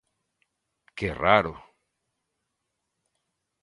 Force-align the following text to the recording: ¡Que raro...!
¡Que 0.97 1.09
raro...! 1.23 1.53